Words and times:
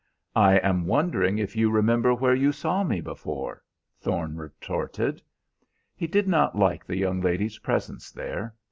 "I 0.35 0.57
am 0.57 0.87
wondering 0.87 1.37
if 1.37 1.55
you 1.55 1.69
remember 1.69 2.15
where 2.15 2.33
you 2.33 2.51
saw 2.51 2.83
me 2.83 3.01
before," 3.01 3.63
Thorne 3.99 4.35
retorted. 4.35 5.21
He 5.95 6.07
did 6.07 6.27
not 6.27 6.57
like 6.57 6.83
the 6.83 6.97
young 6.97 7.21
lady's 7.21 7.59
presence 7.59 8.09
there. 8.11 8.55